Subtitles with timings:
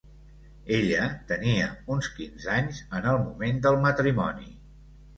[0.77, 1.03] Ella
[1.33, 4.53] tenia uns quinze anys en el moment del matrimoni.